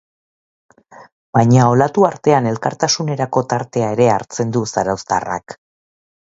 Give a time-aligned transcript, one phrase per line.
[1.37, 5.59] Baina olatu artean elkartasunerako tartea ere hartzen du zarauztarrak.